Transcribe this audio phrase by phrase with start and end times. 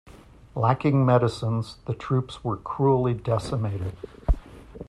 [0.55, 3.95] Lacking medicines, the troops were cruelly decimated.